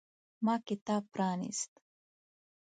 ما 0.45 0.55
کتاب 0.67 1.03
پرانیست. 1.13 1.71